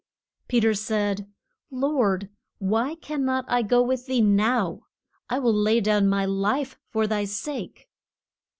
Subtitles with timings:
[0.47, 1.31] Pe ter said,
[1.69, 4.87] Lord, why can not I go with thee now?
[5.29, 7.87] I will lay down my life for thy sake!